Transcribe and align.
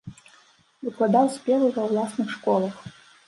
Выкладаў 0.85 1.29
спевы 1.35 1.67
ва 1.77 1.83
ўласных 1.91 2.27
школах. 2.39 2.73